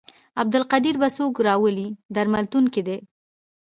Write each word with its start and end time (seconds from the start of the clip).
عبدالقدیر 0.41 0.95
به 1.01 1.07
څوک 1.17 1.33
راولي 1.47 1.87
درملتون 2.15 2.65
کې 2.73 2.81
دی. 2.87 2.97